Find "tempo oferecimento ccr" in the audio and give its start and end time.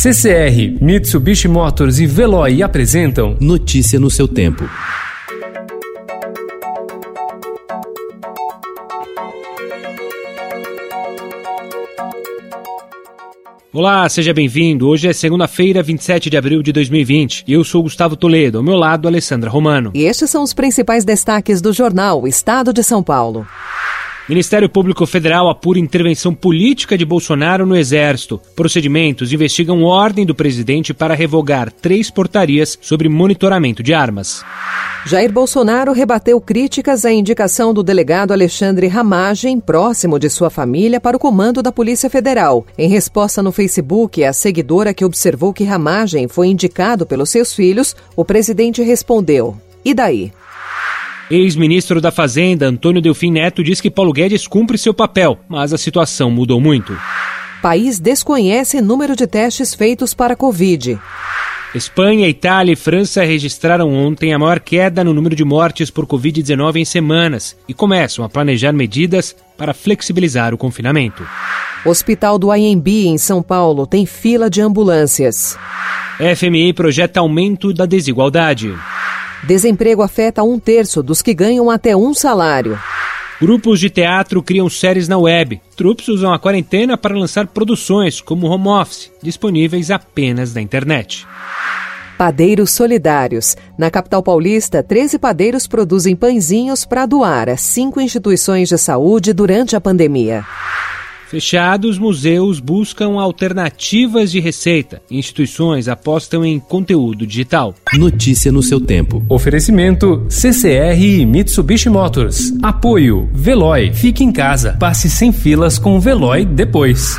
108.80-110.98